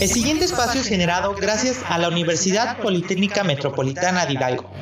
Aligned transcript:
El 0.00 0.08
siguiente 0.08 0.44
espacio 0.44 0.80
es 0.80 0.86
generado 0.86 1.34
gracias 1.34 1.82
a 1.88 1.98
la 1.98 2.08
Universidad 2.08 2.80
Politécnica 2.80 3.42
Metropolitana 3.42 4.26
de 4.26 4.34
Hidalgo. 4.34 4.72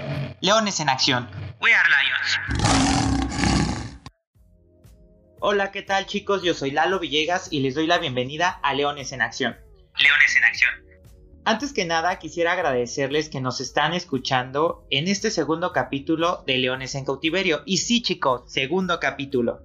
Leones 0.42 0.79
en 0.81 0.91
Acción. 0.91 1.27
We 1.58 1.73
are 1.73 1.89
Lions. 1.89 2.39
Hola, 5.41 5.73
¿qué 5.73 5.81
tal 5.81 6.05
chicos? 6.05 6.42
Yo 6.42 6.52
soy 6.52 6.71
Lalo 6.71 6.99
Villegas 6.99 7.49
y 7.50 7.60
les 7.60 7.75
doy 7.75 7.87
la 7.87 7.97
bienvenida 7.97 8.61
a 8.62 8.75
Leones 8.75 9.12
en 9.12 9.23
Acción. 9.23 9.57
Leones 9.98 10.37
en 10.37 10.45
Acción. 10.45 10.73
Antes 11.46 11.72
que 11.72 11.86
nada, 11.86 12.18
quisiera 12.18 12.52
agradecerles 12.52 13.30
que 13.30 13.40
nos 13.40 13.62
están 13.62 13.94
escuchando 13.94 14.86
en 14.90 15.08
este 15.08 15.30
segundo 15.30 15.72
capítulo 15.72 16.44
de 16.46 16.58
Leones 16.58 16.94
en 16.94 17.06
Cautiverio. 17.06 17.62
Y 17.64 17.78
sí, 17.78 18.02
chicos, 18.02 18.52
segundo 18.52 19.00
capítulo. 19.00 19.62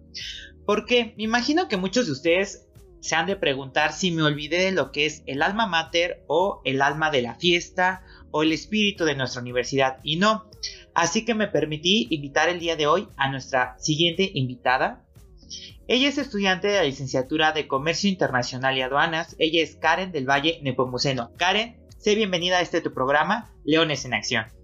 Porque 0.65 1.13
me 1.17 1.23
imagino 1.23 1.67
que 1.67 1.75
muchos 1.75 2.05
de 2.05 2.13
ustedes 2.13 2.70
se 3.01 3.15
han 3.15 3.25
de 3.25 3.35
preguntar 3.35 3.93
si 3.93 4.11
me 4.11 4.23
olvidé 4.23 4.59
de 4.59 4.71
lo 4.71 4.91
que 4.91 5.05
es 5.05 5.23
el 5.25 5.41
alma 5.41 5.67
mater 5.67 6.23
o 6.27 6.61
el 6.63 6.81
alma 6.81 7.11
de 7.11 7.23
la 7.23 7.35
fiesta 7.35 8.03
o 8.29 8.43
el 8.43 8.53
espíritu 8.53 9.05
de 9.05 9.15
nuestra 9.15 9.41
universidad. 9.41 9.97
Y 10.03 10.15
no. 10.15 10.45
Así 10.93 11.25
que 11.25 11.33
me 11.33 11.47
permití 11.47 12.07
invitar 12.11 12.47
el 12.47 12.59
día 12.59 12.75
de 12.75 12.87
hoy 12.87 13.07
a 13.17 13.29
nuestra 13.29 13.75
siguiente 13.79 14.29
invitada. 14.33 15.03
Ella 15.87 16.07
es 16.07 16.17
estudiante 16.17 16.67
de 16.67 16.77
la 16.77 16.83
licenciatura 16.83 17.51
de 17.51 17.67
Comercio 17.67 18.09
Internacional 18.09 18.77
y 18.77 18.81
Aduanas. 18.81 19.35
Ella 19.39 19.61
es 19.61 19.75
Karen 19.75 20.11
del 20.11 20.29
Valle 20.29 20.59
Nepomuceno. 20.61 21.31
Karen, 21.37 21.77
sé 21.97 22.15
bienvenida 22.15 22.59
a 22.59 22.61
este 22.61 22.81
tu 22.81 22.93
programa, 22.93 23.51
Leones 23.65 24.05
en 24.05 24.13
Acción. 24.13 24.60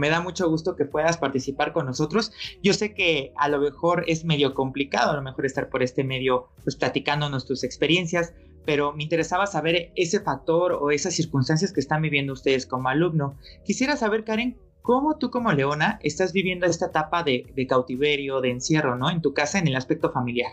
Me 0.00 0.08
da 0.08 0.22
mucho 0.22 0.48
gusto 0.48 0.76
que 0.76 0.86
puedas 0.86 1.18
participar 1.18 1.74
con 1.74 1.84
nosotros. 1.84 2.32
Yo 2.62 2.72
sé 2.72 2.94
que 2.94 3.34
a 3.36 3.50
lo 3.50 3.60
mejor 3.60 4.04
es 4.06 4.24
medio 4.24 4.54
complicado, 4.54 5.10
a 5.10 5.16
lo 5.16 5.20
mejor 5.20 5.44
estar 5.44 5.68
por 5.68 5.82
este 5.82 6.04
medio, 6.04 6.48
pues 6.64 6.74
platicándonos 6.74 7.44
tus 7.44 7.64
experiencias, 7.64 8.32
pero 8.64 8.94
me 8.94 9.02
interesaba 9.02 9.46
saber 9.46 9.92
ese 9.96 10.20
factor 10.20 10.72
o 10.72 10.90
esas 10.90 11.12
circunstancias 11.12 11.74
que 11.74 11.80
están 11.80 12.00
viviendo 12.00 12.32
ustedes 12.32 12.64
como 12.64 12.88
alumno. 12.88 13.36
Quisiera 13.62 13.94
saber, 13.94 14.24
Karen, 14.24 14.58
cómo 14.80 15.18
tú 15.18 15.30
como 15.30 15.52
Leona 15.52 16.00
estás 16.02 16.32
viviendo 16.32 16.64
esta 16.64 16.86
etapa 16.86 17.22
de, 17.22 17.52
de 17.54 17.66
cautiverio, 17.66 18.40
de 18.40 18.52
encierro, 18.52 18.96
¿no? 18.96 19.10
En 19.10 19.20
tu 19.20 19.34
casa, 19.34 19.58
en 19.58 19.68
el 19.68 19.76
aspecto 19.76 20.10
familiar. 20.10 20.52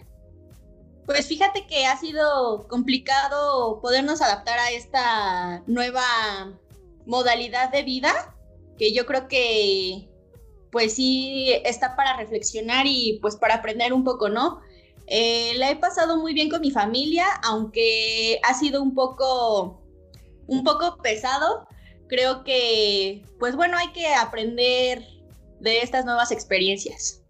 Pues 1.06 1.26
fíjate 1.26 1.66
que 1.68 1.86
ha 1.86 1.96
sido 1.96 2.68
complicado 2.68 3.80
podernos 3.82 4.22
adaptar 4.22 4.60
a 4.60 4.72
esta 4.72 5.64
nueva 5.68 6.04
modalidad 7.06 7.72
de 7.72 7.84
vida 7.84 8.34
que 8.78 8.94
yo 8.94 9.06
creo 9.06 9.28
que 9.28 10.10
pues 10.72 10.94
sí 10.94 11.52
está 11.64 11.96
para 11.96 12.18
reflexionar 12.18 12.86
y 12.88 13.20
pues 13.22 13.36
para 13.36 13.56
aprender 13.56 13.94
un 13.94 14.04
poco, 14.04 14.30
¿no? 14.30 14.60
Eh, 15.08 15.54
la 15.56 15.72
he 15.72 15.76
pasado 15.78 16.18
muy 16.18 16.34
bien 16.34 16.50
con 16.50 16.62
mi 16.62 16.72
familia, 16.72 17.26
aunque 17.44 18.40
ha 18.44 18.54
sido 18.54 18.84
un 18.84 18.94
poco, 18.94 19.82
un 20.48 20.64
poco 20.64 20.98
pesado. 21.02 21.68
Creo 22.08 22.44
que, 22.44 23.24
pues 23.40 23.56
bueno, 23.56 23.78
hay 23.78 23.92
que 23.92 24.14
aprender 24.14 25.04
de 25.60 25.80
estas 25.80 26.06
nuevas 26.06 26.32
experiencias. 26.32 27.24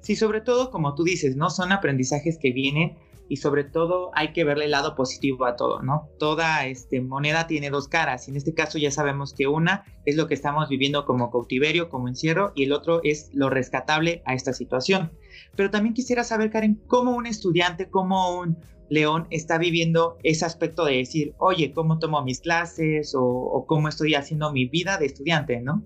Sí, 0.00 0.16
sobre 0.16 0.40
todo, 0.40 0.70
como 0.70 0.94
tú 0.94 1.04
dices, 1.04 1.36
¿no? 1.36 1.50
Son 1.50 1.72
aprendizajes 1.72 2.38
que 2.38 2.52
vienen 2.52 2.96
y 3.30 3.36
sobre 3.36 3.62
todo 3.62 4.10
hay 4.14 4.32
que 4.32 4.42
verle 4.42 4.64
el 4.64 4.72
lado 4.72 4.96
positivo 4.96 5.46
a 5.46 5.54
todo, 5.54 5.80
¿no? 5.82 6.08
Toda 6.18 6.66
este, 6.66 7.00
moneda 7.00 7.46
tiene 7.46 7.70
dos 7.70 7.86
caras 7.86 8.26
y 8.26 8.32
en 8.32 8.36
este 8.36 8.54
caso 8.54 8.76
ya 8.76 8.90
sabemos 8.90 9.32
que 9.32 9.46
una 9.46 9.84
es 10.04 10.16
lo 10.16 10.26
que 10.26 10.34
estamos 10.34 10.68
viviendo 10.68 11.06
como 11.06 11.30
cautiverio, 11.30 11.88
como 11.88 12.08
encierro 12.08 12.50
y 12.56 12.64
el 12.64 12.72
otro 12.72 13.00
es 13.04 13.30
lo 13.32 13.48
rescatable 13.48 14.24
a 14.26 14.34
esta 14.34 14.52
situación. 14.52 15.12
Pero 15.54 15.70
también 15.70 15.94
quisiera 15.94 16.24
saber, 16.24 16.50
Karen, 16.50 16.82
cómo 16.88 17.12
un 17.12 17.24
estudiante, 17.24 17.88
cómo 17.88 18.36
un 18.36 18.58
león 18.88 19.28
está 19.30 19.58
viviendo 19.58 20.18
ese 20.24 20.44
aspecto 20.44 20.84
de 20.84 20.96
decir, 20.96 21.32
oye, 21.38 21.72
¿cómo 21.72 22.00
tomo 22.00 22.24
mis 22.24 22.40
clases 22.40 23.14
o, 23.14 23.22
o 23.22 23.64
cómo 23.64 23.88
estoy 23.88 24.16
haciendo 24.16 24.52
mi 24.52 24.64
vida 24.64 24.98
de 24.98 25.06
estudiante, 25.06 25.60
¿no? 25.60 25.84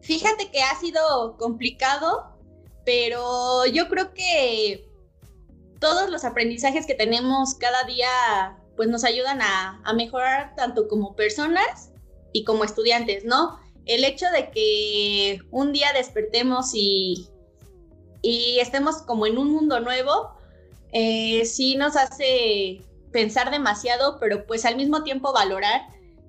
Fíjate 0.00 0.48
que 0.52 0.62
ha 0.62 0.78
sido 0.78 1.36
complicado, 1.38 2.38
pero 2.84 3.66
yo 3.66 3.88
creo 3.88 4.14
que 4.14 4.86
todos 5.78 6.10
los 6.10 6.24
aprendizajes 6.24 6.86
que 6.86 6.94
tenemos 6.94 7.54
cada 7.54 7.84
día 7.84 8.08
pues 8.76 8.88
nos 8.88 9.04
ayudan 9.04 9.40
a, 9.40 9.80
mejorar 9.94 10.54
tanto 10.54 10.86
como 10.86 11.16
personas 11.16 11.90
y 12.32 12.44
como 12.44 12.64
estudiantes, 12.64 13.24
¿no? 13.24 13.58
El 13.86 14.04
hecho 14.04 14.26
de 14.32 14.50
que 14.50 15.38
un 15.50 15.72
día 15.72 15.92
despertemos 15.94 16.72
y, 16.74 17.28
estemos 18.22 19.02
como 19.02 19.26
en 19.26 19.38
un 19.38 19.52
mundo 19.52 19.80
nuevo, 19.80 20.32
eh, 20.92 21.44
sí 21.46 21.76
nos 21.76 21.96
hace 21.96 22.82
pensar 23.12 23.50
demasiado, 23.50 24.18
pero 24.18 24.46
pues 24.46 24.64
al 24.64 24.76
mismo 24.76 25.04
tiempo 25.04 25.32
valorar 25.32 25.82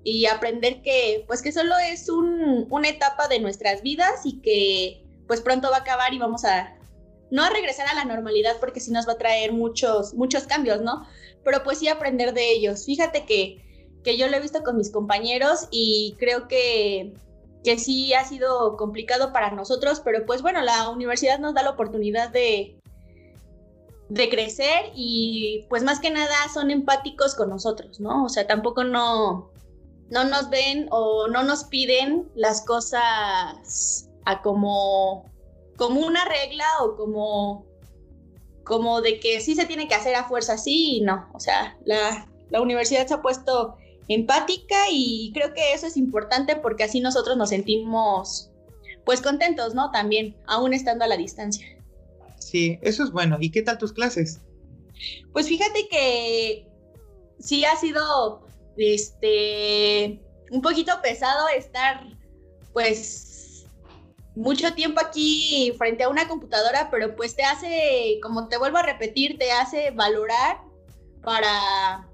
y 0.03 0.27
aprender 0.27 0.81
que 0.83 1.25
pues 1.27 1.41
que 1.41 1.51
solo 1.51 1.73
es 1.79 2.07
una 2.07 2.87
etapa 2.87 3.27
de 3.27 3.39
nuestras 3.39 3.81
vidas 3.81 4.25
y 4.25 4.39
que 4.41 5.03
pues 5.27 5.41
pronto 5.41 5.69
va 5.71 5.77
a 5.77 5.79
acabar 5.79 6.13
y 6.13 6.19
vamos 6.19 6.45
a, 6.45 6.76
no 7.31 7.43
a 7.43 7.49
regresar 7.49 7.87
a 7.87 7.93
la 7.93 8.05
normalidad 8.05 8.57
porque 8.59 8.79
sí 8.79 8.91
nos 8.91 9.07
va 9.07 9.13
a 9.13 9.17
traer 9.17 9.51
muchos, 9.51 10.13
muchos 10.13 10.43
cambios, 10.43 10.81
¿no? 10.81 11.07
Pero 11.43 11.63
pues 11.63 11.79
sí 11.79 11.87
aprender 11.87 12.33
de 12.33 12.51
ellos. 12.51 12.85
Fíjate 12.85 13.25
que, 13.25 13.63
que 14.03 14.17
yo 14.17 14.27
lo 14.27 14.37
he 14.37 14.41
visto 14.41 14.63
con 14.63 14.77
mis 14.77 14.91
compañeros 14.91 15.67
y 15.71 16.15
creo 16.19 16.47
que, 16.47 17.13
que 17.63 17.77
sí 17.77 18.13
ha 18.13 18.23
sido 18.25 18.77
complicado 18.77 19.33
para 19.33 19.51
nosotros, 19.51 20.01
pero 20.03 20.25
pues 20.25 20.41
bueno, 20.41 20.61
la 20.61 20.89
universidad 20.89 21.39
nos 21.39 21.53
da 21.53 21.63
la 21.63 21.71
oportunidad 21.71 22.29
de, 22.29 22.77
de 24.09 24.29
crecer 24.29 24.91
y 24.95 25.65
pues 25.69 25.83
más 25.83 25.99
que 25.99 26.09
nada 26.09 26.35
son 26.53 26.71
empáticos 26.71 27.35
con 27.35 27.49
nosotros, 27.49 27.99
¿no? 27.99 28.25
O 28.25 28.29
sea, 28.29 28.47
tampoco 28.47 28.83
no, 28.83 29.51
no 30.09 30.23
nos 30.23 30.49
ven 30.49 30.87
o 30.91 31.27
no 31.27 31.43
nos 31.43 31.65
piden 31.65 32.29
las 32.35 32.65
cosas 32.65 34.09
a 34.25 34.41
como 34.41 35.25
como 35.77 36.05
una 36.05 36.25
regla 36.25 36.65
o 36.81 36.95
como, 36.97 37.65
como 38.63 39.01
de 39.01 39.19
que 39.19 39.39
sí 39.39 39.55
se 39.55 39.65
tiene 39.65 39.87
que 39.87 39.95
hacer 39.95 40.15
a 40.15 40.27
fuerza, 40.27 40.57
sí 40.57 40.97
y 40.97 41.01
no. 41.01 41.29
O 41.33 41.39
sea, 41.39 41.77
la, 41.85 42.27
la 42.49 42.61
universidad 42.61 43.07
se 43.07 43.13
ha 43.13 43.21
puesto 43.21 43.77
empática 44.09 44.75
y 44.91 45.31
creo 45.33 45.53
que 45.53 45.73
eso 45.73 45.87
es 45.87 45.95
importante 45.95 46.55
porque 46.55 46.83
así 46.83 46.99
nosotros 46.99 47.37
nos 47.37 47.49
sentimos 47.49 48.51
pues 49.05 49.21
contentos, 49.21 49.73
¿no? 49.73 49.91
También, 49.91 50.35
aún 50.47 50.73
estando 50.73 51.05
a 51.05 51.07
la 51.07 51.15
distancia. 51.15 51.65
Sí, 52.39 52.77
eso 52.81 53.03
es 53.03 53.11
bueno. 53.11 53.37
¿Y 53.39 53.51
qué 53.51 53.61
tal 53.61 53.77
tus 53.77 53.93
clases? 53.93 54.41
Pues 55.31 55.47
fíjate 55.47 55.87
que 55.87 56.67
sí 57.39 57.63
ha 57.65 57.75
sido 57.77 58.41
este 58.77 60.19
un 60.51 60.61
poquito 60.61 60.93
pesado 61.01 61.47
estar 61.49 62.05
pues 62.73 63.36
mucho 64.37 64.71
tiempo 64.75 65.01
aquí 65.01 65.73
frente 65.79 66.03
a 66.03 66.09
una 66.09 66.27
computadora, 66.27 66.89
pero 66.91 67.15
pues 67.15 67.35
te 67.35 67.43
hace, 67.43 68.19
como 68.21 68.47
te 68.47 68.57
vuelvo 68.57 68.77
a 68.77 68.83
repetir, 68.83 69.39
te 69.39 69.51
hace 69.51 69.89
valorar 69.89 70.61
para, 71.23 72.07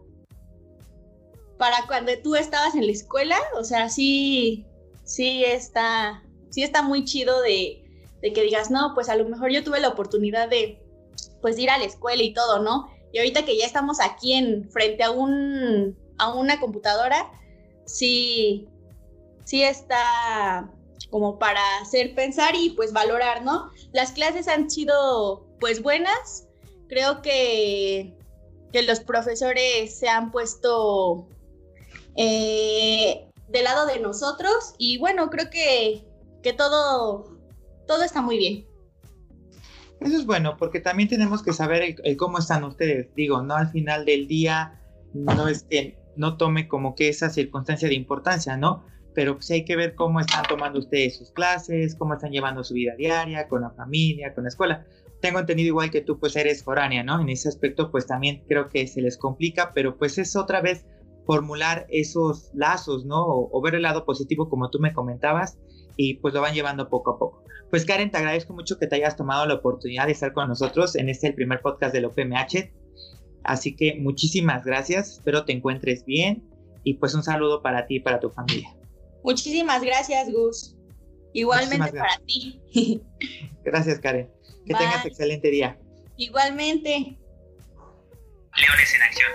para 1.57 1.85
cuando 1.85 2.13
tú 2.23 2.35
estabas 2.35 2.75
en 2.75 2.85
la 2.85 2.93
escuela, 2.93 3.37
o 3.59 3.65
sea, 3.65 3.89
sí, 3.89 4.65
sí 5.03 5.43
está, 5.43 6.23
sí 6.49 6.63
está 6.63 6.81
muy 6.81 7.03
chido 7.03 7.41
de, 7.41 7.83
que 8.21 8.41
digas, 8.41 8.71
no, 8.71 8.93
pues 8.95 9.09
a 9.09 9.17
lo 9.17 9.27
mejor 9.27 9.51
yo 9.51 9.61
tuve 9.65 9.81
la 9.81 9.89
oportunidad 9.89 10.47
de, 10.47 10.81
pues 11.41 11.59
ir 11.59 11.69
a 11.69 11.77
la 11.77 11.83
escuela 11.83 12.23
y 12.23 12.33
todo, 12.33 12.59
¿no? 12.59 12.89
Y 13.11 13.17
ahorita 13.17 13.43
que 13.43 13.57
ya 13.57 13.65
estamos 13.65 13.99
aquí 13.99 14.31
en, 14.31 14.71
frente 14.71 15.03
a 15.03 15.11
un, 15.11 15.97
a 16.17 16.33
una 16.33 16.61
computadora, 16.61 17.29
sí, 17.85 18.69
sí 19.43 19.61
está, 19.61 20.71
como 21.09 21.39
para 21.39 21.61
hacer 21.81 22.15
pensar 22.15 22.55
y 22.55 22.71
pues 22.71 22.93
valorar, 22.93 23.43
¿no? 23.43 23.71
Las 23.91 24.11
clases 24.11 24.47
han 24.47 24.69
sido 24.69 25.45
pues 25.59 25.81
buenas, 25.81 26.47
creo 26.87 27.21
que, 27.21 28.15
que 28.71 28.83
los 28.83 28.99
profesores 28.99 29.97
se 29.97 30.09
han 30.09 30.31
puesto 30.31 31.27
eh, 32.15 33.27
del 33.47 33.63
lado 33.63 33.85
de 33.85 33.99
nosotros 33.99 34.73
y 34.77 34.97
bueno, 34.97 35.29
creo 35.29 35.49
que, 35.49 36.05
que 36.41 36.53
todo, 36.53 37.37
todo 37.87 38.03
está 38.03 38.21
muy 38.21 38.37
bien. 38.37 38.67
Eso 39.99 40.17
es 40.17 40.25
bueno, 40.25 40.57
porque 40.57 40.81
también 40.81 41.07
tenemos 41.07 41.43
que 41.43 41.53
saber 41.53 41.95
cómo 42.17 42.39
están 42.39 42.65
ustedes. 42.65 43.13
Digo, 43.15 43.41
no 43.41 43.55
al 43.55 43.71
final 43.71 44.03
del 44.03 44.27
día, 44.27 44.81
no 45.13 45.47
es 45.47 45.63
que 45.63 45.97
no 46.15 46.37
tome 46.37 46.67
como 46.67 46.95
que 46.95 47.07
esa 47.07 47.29
circunstancia 47.29 47.87
de 47.87 47.95
importancia, 47.95 48.57
¿no? 48.57 48.85
Pero 49.13 49.35
pues 49.35 49.49
hay 49.51 49.65
que 49.65 49.75
ver 49.75 49.95
cómo 49.95 50.19
están 50.19 50.43
tomando 50.47 50.79
ustedes 50.79 51.17
sus 51.17 51.31
clases, 51.31 51.95
cómo 51.95 52.13
están 52.13 52.31
llevando 52.31 52.63
su 52.63 52.73
vida 52.73 52.95
diaria, 52.97 53.47
con 53.47 53.61
la 53.61 53.71
familia, 53.71 54.33
con 54.33 54.43
la 54.43 54.49
escuela. 54.49 54.85
Tengo 55.21 55.39
entendido 55.39 55.67
igual 55.67 55.91
que 55.91 56.01
tú 56.01 56.19
pues 56.19 56.35
eres 56.35 56.63
foránea, 56.63 57.03
¿no? 57.03 57.21
En 57.21 57.29
ese 57.29 57.49
aspecto 57.49 57.91
pues 57.91 58.07
también 58.07 58.43
creo 58.47 58.69
que 58.69 58.87
se 58.87 59.01
les 59.01 59.17
complica, 59.17 59.71
pero 59.73 59.97
pues 59.97 60.17
es 60.17 60.35
otra 60.35 60.61
vez 60.61 60.85
formular 61.25 61.85
esos 61.89 62.51
lazos, 62.53 63.05
¿no? 63.05 63.23
O, 63.25 63.61
ver 63.61 63.75
el 63.75 63.83
lado 63.83 64.05
positivo 64.05 64.49
como 64.49 64.69
tú 64.69 64.79
me 64.79 64.93
comentabas 64.93 65.57
y 65.95 66.15
pues 66.15 66.33
lo 66.33 66.41
van 66.41 66.53
llevando 66.53 66.89
poco 66.89 67.11
a 67.11 67.19
poco. 67.19 67.43
Pues 67.69 67.85
Karen, 67.85 68.11
te 68.11 68.17
agradezco 68.17 68.53
mucho 68.53 68.77
que 68.77 68.87
te 68.87 68.95
hayas 68.95 69.15
tomado 69.15 69.45
la 69.45 69.55
oportunidad 69.55 70.07
de 70.07 70.11
estar 70.11 70.33
con 70.33 70.49
nosotros 70.49 70.95
en 70.95 71.09
este 71.09 71.27
el 71.27 71.35
primer 71.35 71.61
podcast 71.61 71.93
del 71.93 72.05
OPMH 72.05 72.71
Así 73.43 73.75
que 73.75 73.95
muchísimas 73.99 74.63
gracias, 74.63 75.13
espero 75.13 75.43
te 75.43 75.51
encuentres 75.51 76.05
bien 76.05 76.43
y 76.83 76.95
pues 76.95 77.13
un 77.13 77.23
saludo 77.23 77.61
para 77.61 77.87
ti 77.87 77.97
y 77.97 77.99
para 77.99 78.19
tu 78.19 78.29
familia. 78.29 78.69
Muchísimas 79.23 79.81
gracias, 79.81 80.31
Gus. 80.31 80.75
Igualmente 81.33 81.91
para 81.91 82.17
ti. 82.25 82.61
gracias, 83.63 83.99
Karen. 83.99 84.29
Que 84.65 84.73
tengas 84.73 85.05
excelente 85.05 85.49
día. 85.49 85.79
Igualmente. 86.17 87.17
Leones 88.55 88.95
en 88.95 89.01
acción. 89.01 89.31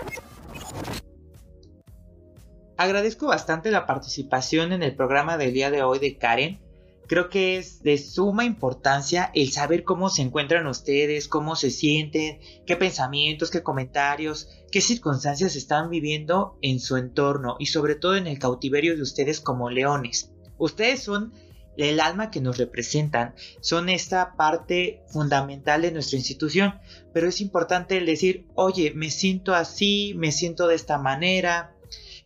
Agradezco 2.77 3.27
bastante 3.27 3.73
la 3.73 3.87
participación 3.87 4.73
en 4.73 4.85
el 4.85 4.95
programa 4.95 5.37
del 5.37 5.53
día 5.53 5.71
de 5.71 5.83
hoy 5.83 5.99
de 5.99 6.17
Karen 6.17 6.61
Creo 7.09 7.31
que 7.31 7.57
es 7.57 7.83
de 7.83 7.97
suma 7.97 8.45
importancia 8.45 9.31
el 9.35 9.51
saber 9.51 9.83
cómo 9.83 10.11
se 10.11 10.21
encuentran 10.21 10.67
ustedes, 10.67 11.27
cómo 11.27 11.57
se 11.57 11.71
sienten, 11.71 12.39
qué 12.67 12.77
pensamientos, 12.77 13.51
qué 13.51 13.63
comentarios, 13.63 14.51
qué 14.71 14.83
circunstancias 14.83 15.57
están 15.57 15.89
viviendo 15.89 16.59
en 16.61 16.81
su 16.81 16.99
entorno 16.99 17.57
y 17.59 17.67
sobre 17.67 17.95
todo 17.95 18.15
en 18.15 18.27
el 18.27 18.39
cautiverio 18.39 18.95
de 18.95 19.01
ustedes 19.01 19.41
como 19.41 19.71
leones. 19.71 20.33
Ustedes 20.59 21.03
son 21.03 21.33
el 21.79 22.01
alma 22.01 22.31
que 22.31 22.43
nos 22.43 22.59
representan, 22.59 23.35
son 23.61 23.89
esta 23.89 24.35
parte 24.37 25.03
fundamental 25.07 25.81
de 25.81 25.93
nuestra 25.93 26.19
institución, 26.19 26.75
pero 27.15 27.29
es 27.29 27.41
importante 27.41 27.97
el 27.97 28.05
decir, 28.05 28.47
oye, 28.55 28.93
me 28.95 29.11
siento 29.11 29.55
así, 29.55 30.13
me 30.17 30.31
siento 30.31 30.67
de 30.67 30.75
esta 30.75 30.99
manera, 30.99 31.75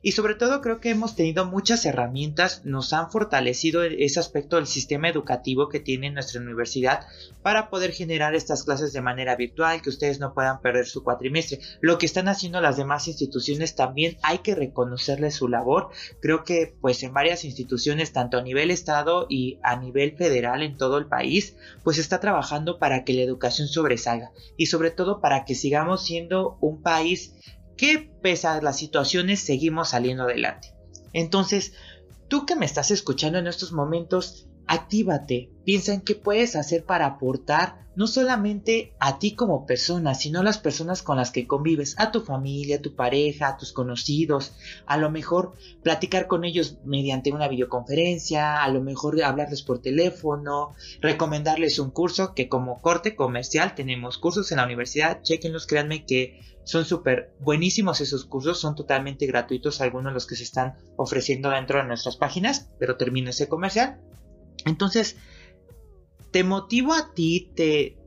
y 0.02 0.12
sobre 0.12 0.34
todo 0.34 0.60
creo 0.60 0.81
que 0.81 0.90
hemos 0.90 1.14
tenido 1.14 1.46
muchas 1.46 1.87
herramientas, 1.87 2.62
nos 2.64 2.93
han 2.93 3.10
fortalecido 3.10 3.84
ese 3.84 4.19
aspecto 4.19 4.56
del 4.56 4.66
sistema 4.66 5.08
educativo 5.08 5.69
que 5.69 5.78
tiene 5.78 6.10
nuestra 6.10 6.40
universidad 6.40 7.06
para 7.43 7.70
poder 7.70 7.93
generar 7.93 8.34
estas 8.34 8.64
clases 8.64 8.93
de 8.93 9.00
manera 9.00 9.37
virtual, 9.37 9.81
que 9.81 9.90
ustedes 9.90 10.19
no 10.19 10.34
puedan 10.34 10.60
perder 10.60 10.87
su 10.87 11.04
cuatrimestre. 11.04 11.60
Lo 11.81 11.99
que 11.99 12.06
están 12.06 12.28
haciendo 12.28 12.60
las 12.60 12.76
demás 12.76 13.06
instituciones 13.06 13.76
también 13.76 14.19
hay 14.22 14.38
que 14.38 14.56
reconocerle 14.56 15.31
su 15.31 15.46
labor. 15.49 15.90
Creo 16.20 16.43
que 16.43 16.75
pues 16.81 17.02
en 17.05 17.14
varias 17.14 17.44
instituciones, 17.44 18.12
tanto 18.12 18.38
a 18.38 18.43
nivel 18.43 18.72
estado 18.72 19.26
y 19.28 19.60
a 19.62 19.76
nivel 19.76 20.16
federal 20.16 20.62
en 20.62 20.76
todo 20.76 20.98
el 20.98 21.06
país, 21.06 21.56
pues 21.84 21.98
está 21.98 22.19
trabajando 22.19 22.78
para 22.78 23.05
que 23.05 23.12
la 23.12 23.22
educación 23.22 23.69
sobresalga 23.69 24.32
y 24.56 24.66
sobre 24.66 24.90
todo 24.90 25.20
para 25.20 25.44
que 25.44 25.55
sigamos 25.55 26.05
siendo 26.05 26.58
un 26.60 26.82
país 26.82 27.34
que 27.76 28.10
pese 28.22 28.46
a 28.46 28.60
las 28.60 28.76
situaciones 28.78 29.40
seguimos 29.40 29.90
saliendo 29.90 30.24
adelante. 30.24 30.74
Entonces, 31.12 31.74
tú 32.28 32.46
que 32.46 32.56
me 32.56 32.66
estás 32.66 32.90
escuchando 32.90 33.38
en 33.38 33.46
estos 33.46 33.72
momentos, 33.72 34.48
actívate, 34.66 35.50
piensa 35.64 35.92
en 35.92 36.00
qué 36.00 36.14
puedes 36.14 36.56
hacer 36.56 36.84
para 36.84 37.06
aportar 37.06 37.82
no 37.94 38.06
solamente 38.06 38.94
a 38.98 39.19
ti 39.19 39.34
como 39.34 39.66
persona, 39.66 40.14
sino 40.14 40.40
a 40.40 40.44
las 40.44 40.58
personas 40.58 41.02
con 41.02 41.19
las 41.19 41.30
que 41.30 41.46
convives, 41.46 41.94
a 41.98 42.10
tu 42.10 42.22
familia, 42.22 42.76
a 42.76 42.80
tu 42.80 42.94
pareja, 42.94 43.48
a 43.48 43.56
tus 43.58 43.72
conocidos, 43.72 44.54
a 44.86 44.96
lo 44.96 45.10
mejor 45.10 45.52
platicar 45.82 46.26
con 46.26 46.44
ellos 46.44 46.78
mediante 46.84 47.32
una 47.32 47.48
videoconferencia, 47.48 48.62
a 48.62 48.69
lo 48.69 48.80
mejor 48.80 49.22
hablarles 49.22 49.62
por 49.62 49.80
teléfono, 49.80 50.72
recomendarles 51.00 51.78
un 51.78 51.90
curso 51.90 52.34
que 52.34 52.48
como 52.48 52.80
corte 52.80 53.14
comercial 53.14 53.74
tenemos 53.74 54.16
cursos 54.16 54.50
en 54.52 54.56
la 54.56 54.64
universidad, 54.64 55.22
chequenlos, 55.22 55.66
créanme 55.66 56.06
que 56.06 56.40
son 56.64 56.84
súper 56.84 57.34
buenísimos 57.40 58.00
esos 58.00 58.24
cursos, 58.24 58.60
son 58.60 58.74
totalmente 58.74 59.26
gratuitos 59.26 59.80
algunos 59.80 60.10
de 60.10 60.14
los 60.14 60.26
que 60.26 60.36
se 60.36 60.44
están 60.44 60.74
ofreciendo 60.96 61.50
dentro 61.50 61.78
de 61.78 61.84
nuestras 61.84 62.16
páginas, 62.16 62.68
pero 62.78 62.96
termino 62.96 63.30
ese 63.30 63.48
comercial. 63.48 64.00
Entonces, 64.64 65.16
te 66.30 66.44
motivo 66.44 66.94
a 66.94 67.12
ti, 67.14 67.50
te, 67.54 67.98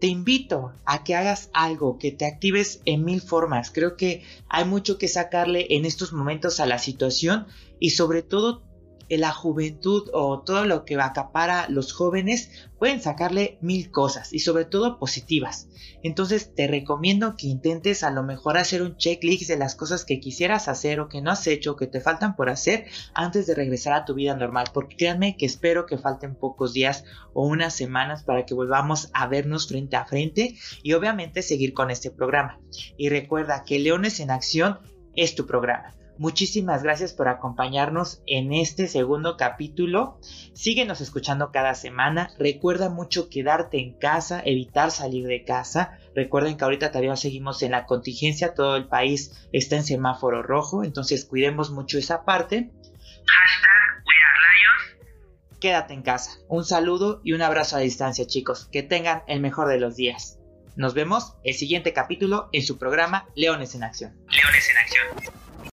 te 0.00 0.06
invito 0.06 0.72
a 0.84 1.04
que 1.04 1.14
hagas 1.14 1.50
algo, 1.52 1.98
que 1.98 2.12
te 2.12 2.26
actives 2.26 2.80
en 2.84 3.04
mil 3.04 3.20
formas. 3.20 3.70
Creo 3.70 3.96
que 3.96 4.24
hay 4.48 4.64
mucho 4.64 4.98
que 4.98 5.08
sacarle 5.08 5.66
en 5.70 5.84
estos 5.84 6.12
momentos 6.12 6.60
a 6.60 6.66
la 6.66 6.78
situación 6.78 7.46
y 7.78 7.90
sobre 7.90 8.22
todo 8.22 8.62
la 9.16 9.32
juventud 9.32 10.10
o 10.12 10.42
todo 10.42 10.66
lo 10.66 10.84
que 10.84 10.96
acapara 10.96 11.66
los 11.70 11.92
jóvenes 11.92 12.68
pueden 12.78 13.00
sacarle 13.00 13.58
mil 13.62 13.90
cosas 13.90 14.32
y 14.32 14.40
sobre 14.40 14.64
todo 14.66 14.98
positivas. 14.98 15.68
Entonces 16.02 16.54
te 16.54 16.66
recomiendo 16.66 17.34
que 17.36 17.46
intentes 17.46 18.02
a 18.02 18.10
lo 18.10 18.22
mejor 18.22 18.58
hacer 18.58 18.82
un 18.82 18.96
checklist 18.96 19.48
de 19.48 19.56
las 19.56 19.74
cosas 19.74 20.04
que 20.04 20.20
quisieras 20.20 20.68
hacer 20.68 21.00
o 21.00 21.08
que 21.08 21.22
no 21.22 21.30
has 21.30 21.46
hecho 21.46 21.72
o 21.72 21.76
que 21.76 21.86
te 21.86 22.00
faltan 22.00 22.36
por 22.36 22.50
hacer 22.50 22.86
antes 23.14 23.46
de 23.46 23.54
regresar 23.54 23.94
a 23.94 24.04
tu 24.04 24.14
vida 24.14 24.34
normal. 24.34 24.66
Porque 24.74 24.96
créanme 24.96 25.36
que 25.36 25.46
espero 25.46 25.86
que 25.86 25.98
falten 25.98 26.34
pocos 26.34 26.72
días 26.72 27.04
o 27.32 27.46
unas 27.46 27.74
semanas 27.74 28.24
para 28.24 28.44
que 28.44 28.54
volvamos 28.54 29.10
a 29.14 29.26
vernos 29.26 29.68
frente 29.68 29.96
a 29.96 30.04
frente 30.04 30.54
y 30.82 30.92
obviamente 30.92 31.42
seguir 31.42 31.72
con 31.72 31.90
este 31.90 32.10
programa. 32.10 32.60
Y 32.96 33.08
recuerda 33.08 33.64
que 33.64 33.78
Leones 33.78 34.20
en 34.20 34.30
Acción 34.30 34.78
es 35.14 35.34
tu 35.34 35.46
programa. 35.46 35.94
Muchísimas 36.18 36.82
gracias 36.82 37.12
por 37.12 37.28
acompañarnos 37.28 38.22
en 38.26 38.52
este 38.52 38.88
segundo 38.88 39.36
capítulo. 39.36 40.18
Síguenos 40.52 41.00
escuchando 41.00 41.52
cada 41.52 41.74
semana. 41.74 42.30
Recuerda 42.38 42.88
mucho 42.88 43.30
quedarte 43.30 43.78
en 43.78 43.92
casa, 43.92 44.42
evitar 44.44 44.90
salir 44.90 45.28
de 45.28 45.44
casa. 45.44 45.96
Recuerden 46.16 46.56
que 46.56 46.64
ahorita 46.64 46.88
todavía 46.88 47.14
seguimos 47.14 47.62
en 47.62 47.70
la 47.70 47.86
contingencia, 47.86 48.54
todo 48.54 48.74
el 48.74 48.88
país 48.88 49.48
está 49.52 49.76
en 49.76 49.84
semáforo 49.84 50.42
rojo, 50.42 50.82
entonces 50.82 51.24
cuidemos 51.24 51.70
mucho 51.70 51.98
esa 51.98 52.24
parte. 52.24 52.72
Hashtag 53.24 53.88
Quédate 55.60 55.94
en 55.94 56.02
casa. 56.02 56.38
Un 56.48 56.64
saludo 56.64 57.20
y 57.24 57.32
un 57.32 57.42
abrazo 57.42 57.76
a 57.76 57.80
distancia, 57.80 58.26
chicos. 58.26 58.68
Que 58.70 58.82
tengan 58.82 59.22
el 59.26 59.40
mejor 59.40 59.68
de 59.68 59.78
los 59.78 59.96
días. 59.96 60.38
Nos 60.76 60.94
vemos 60.94 61.34
el 61.42 61.54
siguiente 61.54 61.92
capítulo 61.92 62.48
en 62.52 62.62
su 62.62 62.78
programa 62.78 63.26
Leones 63.34 63.74
en 63.74 63.82
Acción. 63.82 64.16
Leones 64.30 64.70
en 64.70 64.76
Acción. 64.76 65.47